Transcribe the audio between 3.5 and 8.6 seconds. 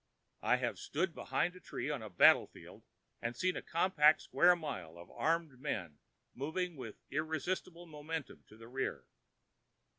a compact square mile of armed men moving with irresistible momentum to